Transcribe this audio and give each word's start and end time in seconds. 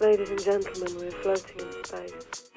Ladies 0.00 0.30
and 0.30 0.42
gentlemen, 0.42 0.96
we're 0.98 1.10
floating 1.10 1.60
in 1.60 1.84
space. 1.84 2.48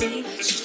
me. 0.00 0.63